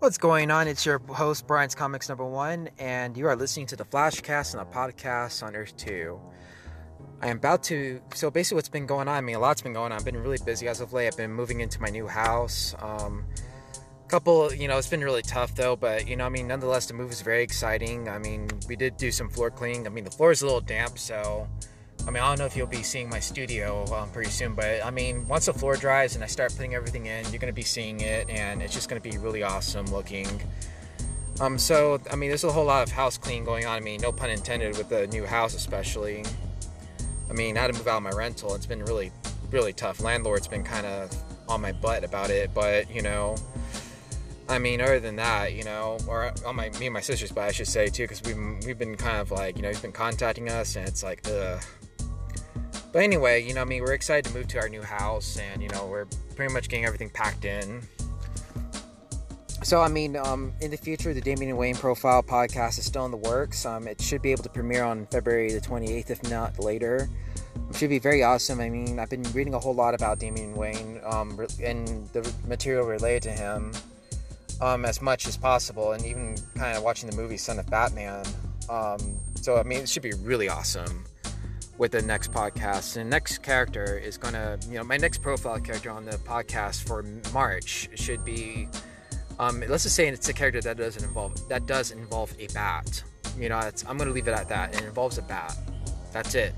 [0.00, 0.66] What's going on?
[0.66, 4.62] It's your host, Brian's Comics Number One, and you are listening to the Flashcast and
[4.62, 6.18] a podcast on Earth 2.
[7.20, 8.00] I am about to.
[8.14, 9.14] So, basically, what's been going on?
[9.14, 9.98] I mean, a lot's been going on.
[9.98, 11.08] I've been really busy as of late.
[11.08, 12.74] I've been moving into my new house.
[12.78, 13.26] Um,
[14.08, 16.94] couple, you know, it's been really tough though, but you know, I mean, nonetheless, the
[16.94, 18.08] move is very exciting.
[18.08, 19.86] I mean, we did do some floor cleaning.
[19.86, 21.46] I mean, the floor is a little damp, so
[22.06, 24.84] I mean, I don't know if you'll be seeing my studio um, pretty soon, but
[24.84, 27.52] I mean, once the floor dries and I start putting everything in, you're going to
[27.52, 30.26] be seeing it, and it's just going to be really awesome looking.
[31.40, 33.76] Um, so I mean, there's a whole lot of house cleaning going on.
[33.76, 36.24] I mean, no pun intended with the new house, especially.
[37.28, 38.54] I mean, I had to move out of my rental.
[38.54, 39.12] It's been really,
[39.50, 40.00] really tough.
[40.00, 41.14] Landlord's been kind of
[41.48, 43.36] on my butt about it, but you know,
[44.48, 47.44] I mean, other than that, you know, or on my me and my sister's butt,
[47.44, 49.92] I should say too, because we've we've been kind of like, you know, he's been
[49.92, 51.62] contacting us, and it's like, ugh
[52.92, 55.62] but anyway, you know, I mean, we're excited to move to our new house, and
[55.62, 57.82] you know, we're pretty much getting everything packed in.
[59.62, 63.10] So, I mean, um, in the future, the Damian Wayne Profile podcast is still in
[63.10, 63.66] the works.
[63.66, 67.10] Um, it should be able to premiere on February the 28th, if not later.
[67.68, 68.58] It should be very awesome.
[68.58, 72.86] I mean, I've been reading a whole lot about Damian Wayne um, and the material
[72.86, 73.72] related to him
[74.62, 78.24] um, as much as possible, and even kind of watching the movie Son of Batman.
[78.70, 78.98] Um,
[79.34, 81.04] so, I mean, it should be really awesome
[81.80, 82.98] with the next podcast.
[82.98, 86.86] And the next character is gonna, you know, my next profile character on the podcast
[86.86, 88.68] for March should be,
[89.38, 93.02] um, let's just say it's a character that doesn't involve that does involve a bat.
[93.38, 93.58] You know,
[93.88, 94.74] I'm gonna leave it at that.
[94.74, 95.56] It involves a bat.
[96.12, 96.54] That's it.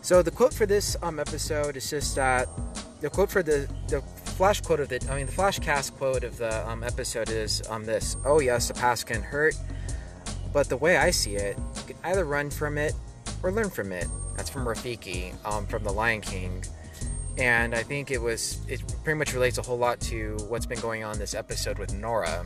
[0.00, 2.48] So the quote for this um, episode is just that
[3.00, 4.00] the quote for the the
[4.36, 7.60] flash quote of the I mean the flash cast quote of the um, episode is
[7.68, 8.16] um this.
[8.24, 9.56] Oh yes, the past can hurt,
[10.52, 12.94] but the way I see it, you can either run from it
[13.42, 14.06] or learn from it.
[14.36, 16.64] That's from Rafiki um, from The Lion King.
[17.38, 20.80] And I think it was, it pretty much relates a whole lot to what's been
[20.80, 22.44] going on this episode with Nora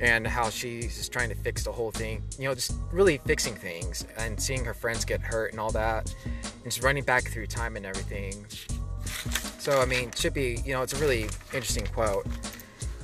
[0.00, 3.54] and how she's just trying to fix the whole thing, you know, just really fixing
[3.54, 7.46] things and seeing her friends get hurt and all that, and just running back through
[7.46, 8.46] time and everything.
[9.58, 12.26] So, I mean, should be, you know, it's a really interesting quote.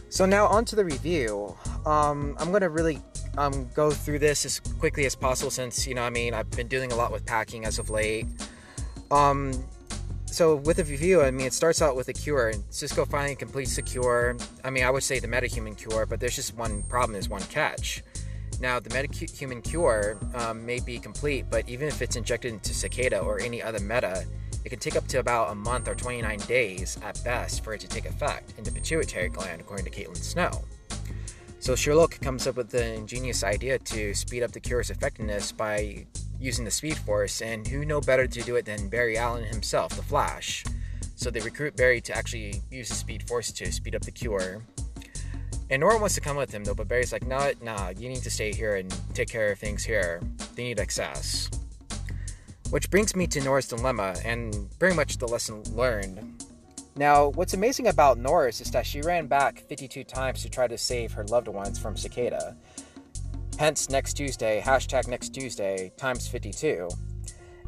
[0.09, 1.55] So, now on to the review.
[1.85, 3.03] Um, I'm going to really
[3.37, 6.69] um, go through this as quickly as possible since, you know, I mean, I've been
[6.69, 8.27] doing a lot with packing as of late.
[9.11, 9.53] Um,
[10.27, 12.53] so with the review, I mean, it starts out with a cure.
[12.71, 14.37] Cisco finally completes the cure.
[14.65, 17.43] I mean, I would say the metahuman cure, but there's just one problem, there's one
[17.43, 18.03] catch.
[18.61, 23.21] Now, the metahuman cure um, may be complete, but even if it's injected into Cicada
[23.21, 24.25] or any other meta,
[24.65, 27.81] it can take up to about a month or 29 days at best for it
[27.81, 30.65] to take effect in the pituitary gland, according to Caitlin Snow.
[31.67, 36.07] So Sherloque comes up with the ingenious idea to speed up the cure's effectiveness by
[36.39, 39.91] using the Speed Force, and who know better to do it than Barry Allen himself,
[39.97, 40.63] the Flash?
[41.17, 44.63] So they recruit Barry to actually use the Speed Force to speed up the cure.
[45.69, 48.23] And Nora wants to come with him though, but Barry's like, nah, nah, you need
[48.23, 50.21] to stay here and take care of things here.
[50.55, 51.51] They need access.
[52.71, 56.45] Which brings me to Nora's dilemma and pretty much the lesson learned.
[56.99, 60.79] Now, what's amazing about Nora's is that she ran back 52 times to try to
[60.79, 62.57] save her loved ones from Cicada.
[63.59, 66.89] Hence, next Tuesday, hashtag next Tuesday, times 52.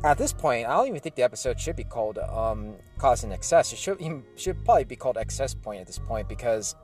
[0.02, 3.32] At this point, I don't even think the episode should be called um, Cause and
[3.32, 3.74] XS.
[3.74, 6.74] It should, should probably be called XS Point at this point because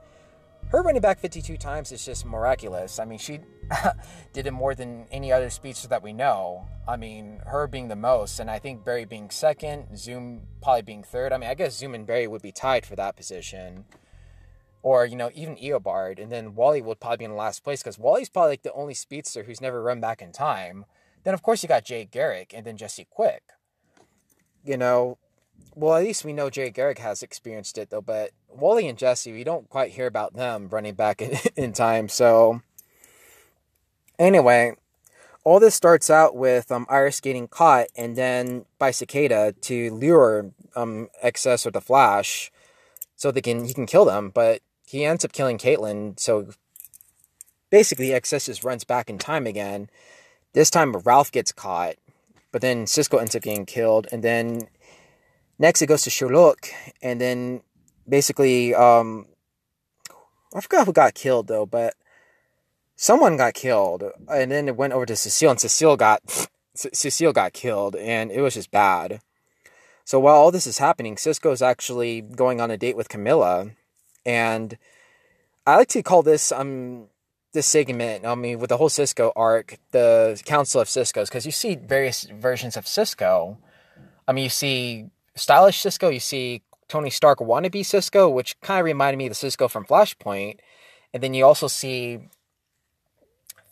[0.68, 2.98] her running back 52 times is just miraculous.
[2.98, 3.40] I mean, she
[4.32, 6.66] did it more than any other speedster that we know.
[6.86, 11.02] I mean, her being the most, and I think Barry being second, Zoom probably being
[11.02, 11.32] third.
[11.32, 13.84] I mean, I guess Zoom and Barry would be tied for that position.
[14.82, 16.22] Or, you know, even Eobard.
[16.22, 18.72] And then Wally would probably be in the last place because Wally's probably like the
[18.72, 20.84] only speedster who's never run back in time.
[21.24, 23.42] Then, of course, you got Jay Garrick and then Jesse Quick.
[24.62, 25.18] You know,
[25.74, 28.00] well, at least we know Jay Garrick has experienced it, though.
[28.00, 32.08] But Wally and Jesse, we don't quite hear about them running back in, in time.
[32.08, 32.60] So,
[34.18, 34.74] anyway,
[35.44, 40.52] all this starts out with um, Iris getting caught and then by Cicada to lure
[40.74, 42.50] um, XS or the Flash
[43.16, 44.30] so they can he can kill them.
[44.30, 46.18] But he ends up killing Caitlin.
[46.18, 46.48] So
[47.70, 49.88] basically, XS just runs back in time again.
[50.52, 51.96] This time, Ralph gets caught,
[52.52, 54.68] but then Cisco ends up getting killed, and then
[55.58, 57.62] Next, it goes to Sherloque, and then
[58.08, 59.26] basically, um,
[60.54, 61.94] I forgot who got killed though, but
[62.96, 66.20] someone got killed, and then it went over to Cecile, and Cecile got
[66.74, 69.20] Cecile got killed, and it was just bad.
[70.04, 73.74] So while all this is happening, Cisco is actually going on a date with Kamilla,
[74.26, 74.76] and
[75.66, 77.08] I like to call this um
[77.54, 81.52] this segment, I mean, with the whole Cisco arc, the Council of Cisco's, because you
[81.52, 83.58] see various versions of Cisco.
[84.26, 85.06] I mean, you see
[85.36, 89.36] stylish Cisco, you see Tony Stark wannabe Cisco, which kind of reminded me of the
[89.36, 90.58] Cisco from Flashpoint.
[91.12, 92.28] And then you also see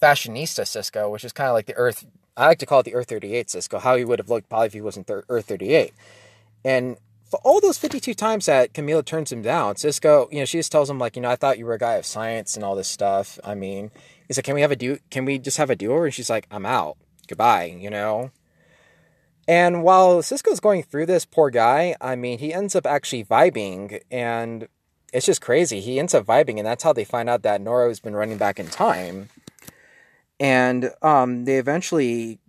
[0.02, 2.04] fashionista Cisco, which is kind of like the Earth.
[2.36, 4.66] I like to call it the Earth 38 Cisco, how he would have looked probably
[4.66, 5.94] if he wasn't Earth 38.
[6.64, 6.96] And
[7.30, 10.72] for all those 52 times that Kamilla turns him down, Cisco, you know, she just
[10.72, 12.74] tells him, like, you know, I thought you were a guy of science and all
[12.74, 13.38] this stuff.
[13.44, 13.90] I mean,
[14.28, 14.98] he's like, can we have a do?
[15.10, 16.06] Can we just have a do over?
[16.06, 16.96] And she's like, I'm out.
[17.28, 18.30] Goodbye, you know?
[19.48, 24.00] And while Cisco's going through this, poor guy, I mean, he ends up actually vibing,
[24.10, 24.68] and
[25.12, 25.80] it's just crazy.
[25.80, 28.38] He ends up vibing, and that's how they find out that Nora has been running
[28.38, 29.30] back in time.
[30.42, 32.40] And um, they eventually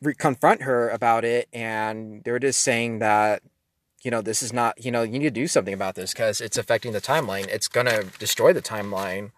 [0.00, 3.42] re- confront her about it, and they're just saying that,
[4.02, 6.40] you know, this is not, you know, you need to do something about this because
[6.40, 7.46] it's affecting the timeline.
[7.48, 9.32] It's going to destroy the timeline.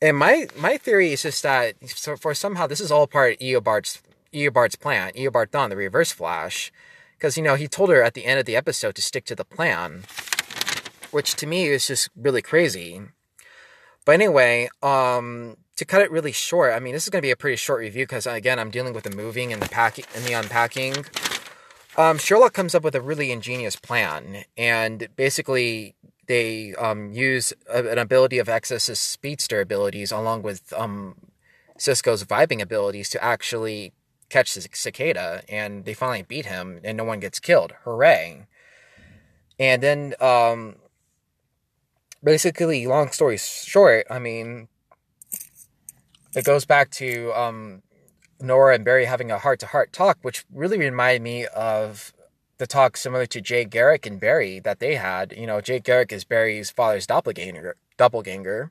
[0.00, 3.38] And my my theory is just that so for somehow this is all part of
[3.40, 4.00] Eobard's
[4.32, 6.72] Eobard's plan, Eobard Thawne, the Reverse Flash,
[7.18, 9.34] because you know he told her at the end of the episode to stick to
[9.34, 10.04] the plan,
[11.10, 13.02] which to me is just really crazy.
[14.04, 17.30] But anyway, um, to cut it really short, I mean this is going to be
[17.30, 20.24] a pretty short review because again I'm dealing with the moving and the packing and
[20.24, 21.04] the unpacking.
[21.98, 25.94] Um, Sherloque comes up with a really ingenious plan, and basically
[26.26, 31.14] they um, use an ability of XS's speedster abilities along with um,
[31.78, 33.92] Cisco's vibing abilities to actually
[34.28, 37.72] catch the cicada, and they finally beat him, and no one gets killed.
[37.84, 38.46] Hooray!
[39.58, 40.76] And then, um,
[42.22, 44.68] basically, long story short, I mean,
[46.36, 47.82] it goes back to um,
[48.40, 52.12] Nora and Barry having a heart to heart talk, which really reminded me of
[52.58, 55.32] the talk similar to Jay Garrick and Barry that they had.
[55.36, 58.70] You know, Jay Garrick is Barry's father's doppelganger, doppelganger,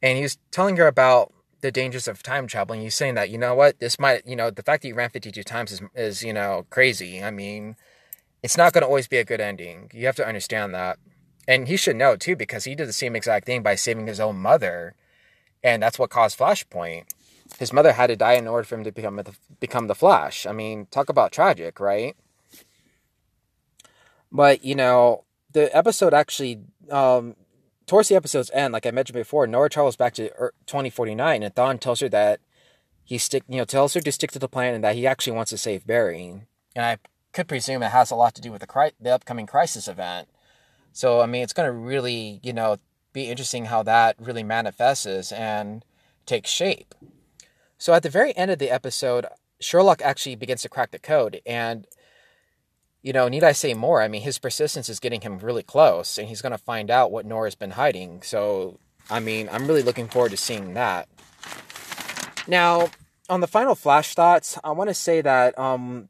[0.00, 2.82] and he was telling her about the dangers of time traveling.
[2.82, 5.10] He's saying that you know what, this might, you know, the fact that you ran
[5.10, 7.22] fifty two times is is you know crazy.
[7.22, 7.74] I mean,
[8.44, 9.90] it's not going to always be a good ending.
[9.92, 11.00] You have to understand that,
[11.48, 14.20] and he should know too because he did the same exact thing by saving his
[14.20, 14.94] own mother,
[15.62, 17.04] and that's what caused Flashpoint.
[17.58, 20.46] His mother had to die in order for him to become the, become the Flash.
[20.46, 22.16] I mean, talk about tragic, right?
[24.30, 26.60] But you know, the episode actually,
[26.90, 27.36] um,
[27.86, 30.28] towards the episode's end, like I mentioned before, Nora travels back to
[30.66, 32.40] 2049, and Thawne tells her that
[33.04, 35.32] he stick, you know, tells her to stick to the plan and that he actually
[35.32, 36.42] wants to save Barry.
[36.76, 36.98] And I
[37.32, 40.28] could presume it has a lot to do with the cri- the upcoming crisis event.
[40.92, 42.76] So I mean, it's going to really, you know,
[43.18, 45.84] be interesting how that really manifests and
[46.24, 46.94] takes shape.
[47.76, 49.26] So at the very end of the episode,
[49.60, 51.86] Sherloque actually begins to crack the code, and
[53.02, 54.02] you know, need I say more?
[54.02, 57.10] I mean, his persistence is getting him really close, and he's going to find out
[57.10, 58.22] what Nora's been hiding.
[58.22, 58.78] So,
[59.08, 61.08] I mean, I'm really looking forward to seeing that.
[62.46, 62.90] Now,
[63.28, 66.08] on the final flash thoughts, I want to say that um,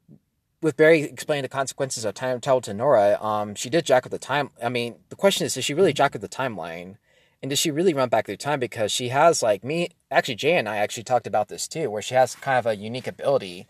[0.61, 4.11] with Barry explaining the consequences of time travel to Nora, um, she did jack up
[4.11, 4.49] the time.
[4.61, 6.97] I mean, the question is, did she really jack up the timeline?
[7.41, 8.59] And does she really run back through time?
[8.59, 12.01] Because she has, like me, actually, Jay and I actually talked about this too, where
[12.01, 13.65] she has kind of a unique ability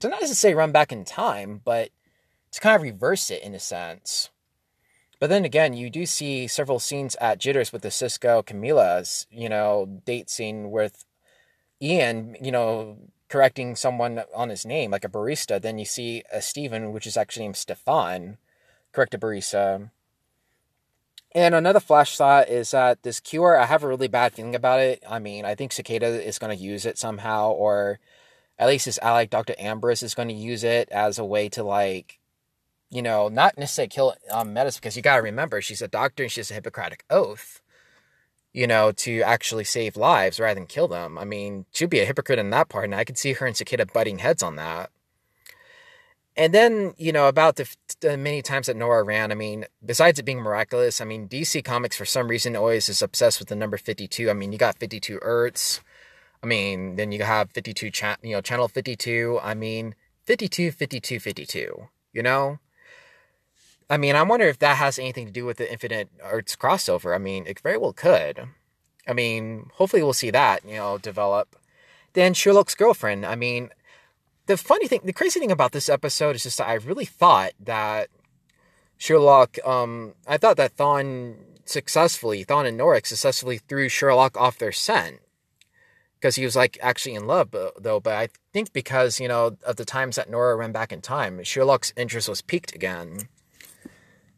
[0.00, 1.88] to not say run back in time, but
[2.52, 4.28] to kind of reverse it in a sense.
[5.18, 9.48] But then again, you do see several scenes at Jitters with the Cisco Kamilla's, you
[9.48, 11.04] know, date scene with
[11.80, 12.98] Ian, you know,
[13.34, 15.60] correcting someone on his name, like a barista.
[15.60, 18.38] Then you see a Stephen, which is actually named Stefan,
[18.92, 19.90] correct a barista.
[21.32, 24.78] And another flash thought is that this cure, I have a really bad feeling about
[24.78, 25.02] it.
[25.10, 27.98] I mean, I think Cicada is going to use it somehow, or
[28.56, 29.54] at least his ally, Dr.
[29.58, 32.20] Ambres, is going to use it as a way to, like,
[32.88, 36.22] you know, not necessarily kill um, metas because you got to remember she's a doctor
[36.22, 37.60] and she has a Hippocratic oath,
[38.54, 41.18] you know, to actually save lives rather than kill them.
[41.18, 43.56] I mean, she'd be a hypocrite in that part, and I could see her and
[43.56, 44.90] Cicada butting heads on that.
[46.36, 47.68] And then, you know, about the,
[48.00, 51.64] the, many times that Nora ran, I mean, besides it being miraculous, I mean, DC
[51.64, 54.30] Comics for some reason always is obsessed with the number 52.
[54.30, 55.80] I mean, you got 52 Earths.
[56.42, 59.38] I mean, then you have 52, cha- you know, Channel 52.
[59.42, 59.94] I mean,
[60.24, 62.58] 52, 52, 52, you know?
[63.90, 67.14] I mean, I wonder if that has anything to do with the Infinite Earths crossover.
[67.14, 68.48] I mean, it very well could.
[69.06, 71.56] I mean, hopefully we'll see that, you know, develop.
[72.14, 73.26] Then Sherloque's girlfriend.
[73.26, 73.70] I mean,
[74.46, 77.52] the funny thing, the crazy thing about this episode is just that I really thought
[77.60, 78.08] that
[78.98, 84.72] Sherloque, um, I thought that Thawne successfully, Thawne and Nora successfully threw Sherloque off their
[84.72, 85.20] scent
[86.18, 88.00] because he was like actually in love though.
[88.00, 91.42] But I think because, you know, of the times that Nora ran back in time,
[91.42, 93.28] Sherloque's interest was piqued again.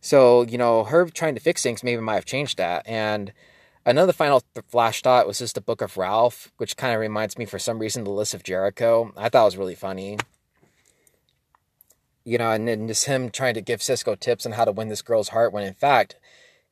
[0.06, 2.86] So, you know, her trying to fix things maybe might have changed that.
[2.86, 3.32] And
[3.84, 7.44] another final flash thought was just the Book of Ralph, which kind of reminds me
[7.44, 9.12] for some reason the List of Jericho.
[9.16, 10.16] I thought was really funny.
[12.22, 14.90] You know, and then just him trying to give Cisco tips on how to win
[14.90, 16.14] this girl's heart when in fact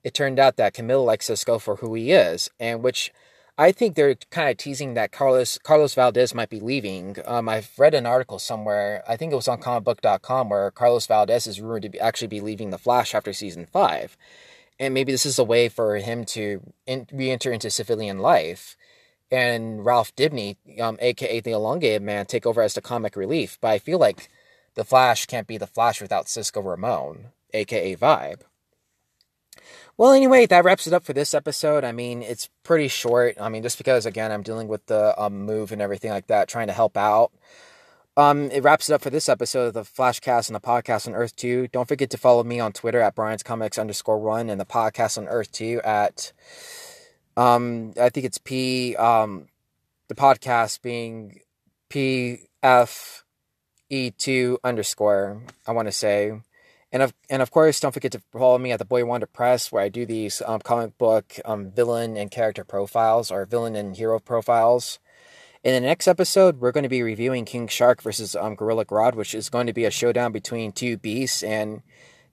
[0.04, 3.12] it turned out that Camille likes Cisco for who he is, and which
[3.56, 7.16] I think they're kind of teasing that Carlos Carlos Valdes might be leaving.
[7.25, 11.46] Um, I've read an article somewhere, I think it was on comicbook.com, where Carlos Valdes
[11.46, 14.16] is rumored to be, actually be leaving the Flash after season five,
[14.80, 18.76] and maybe this is a way for him to in, re-enter into civilian life,
[19.30, 23.58] and Ralph Dibny, um, aka the Elongated Man, take over as the comic relief.
[23.61, 24.28] But I feel like
[24.75, 28.40] the Flash can't be the Flash without Cisco Ramon, aka Vibe.
[29.96, 31.84] Well, anyway, that wraps it up for this episode.
[31.84, 33.36] I mean, it's pretty short.
[33.40, 36.48] I mean, just because again I'm dealing with the um, move and everything like that,
[36.48, 37.30] trying to help out.
[38.16, 41.14] Um, it wraps it up for this episode of the Flashcast and the podcast on
[41.14, 41.68] Earth 2.
[41.68, 45.18] Don't forget to follow me on Twitter at Brian's Comics underscore one and the podcast
[45.18, 46.32] on Earth 2 at
[47.36, 49.48] um I think it's P um
[50.06, 51.40] the podcast being
[51.88, 53.24] P F
[53.90, 56.32] E two underscore, I wanna say.
[56.94, 59.72] And of and of course, don't forget to follow me at the Boy Wonder Press,
[59.72, 63.96] where I do these um, comic book um, villain and character profiles, or villain and
[63.96, 65.00] hero profiles.
[65.64, 69.16] In the next episode, we're going to be reviewing King Shark versus um, Gorilla Grodd,
[69.16, 71.82] which is going to be a showdown between two beasts and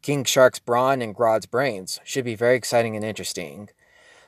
[0.03, 1.99] King Shark's brawn and Grodd's brains.
[2.03, 3.69] Should be very exciting and interesting.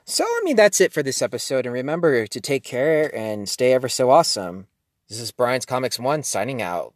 [0.03, 1.67] So, I mean, that's it for this episode.
[1.67, 4.65] And remember to take care and stay ever so awesome.
[5.09, 6.95] This is Brian's Comics 1 signing out.